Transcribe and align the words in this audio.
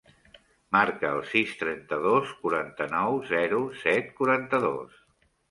Marca 0.75 1.11
el 1.17 1.21
sis, 1.33 1.51
trenta-dos, 1.59 2.31
quaranta-nou, 2.39 3.21
zero, 3.35 3.61
set, 3.85 4.11
quaranta-dos. 4.23 4.99